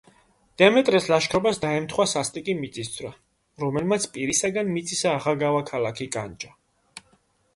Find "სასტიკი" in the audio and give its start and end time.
2.13-2.55